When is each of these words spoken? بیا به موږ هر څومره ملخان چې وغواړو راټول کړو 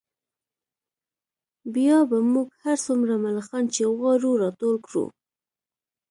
بیا 1.73 1.97
به 2.09 2.17
موږ 2.31 2.47
هر 2.63 2.77
څومره 2.85 3.13
ملخان 3.25 3.63
چې 3.73 3.81
وغواړو 3.85 4.31
راټول 4.43 4.75
کړو 4.85 5.05